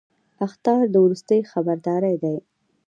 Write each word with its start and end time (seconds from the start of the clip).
اخطار 0.45 0.83
د 0.93 0.95
وروستي 1.03 1.39
خبرداری 1.51 2.15
دی 2.23 2.37